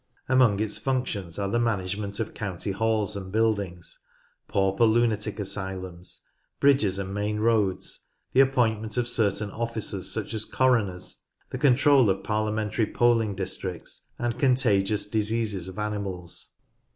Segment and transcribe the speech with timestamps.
[0.27, 3.99] Among its functions are the management of county halls and buildings,
[4.47, 6.23] pauper lunatic asylums,
[6.59, 12.09] bridges and main roads, the appointment of cer tain officers such as coroners, the control
[12.09, 16.55] of parliamentary polling districts and contagious diseases of animals.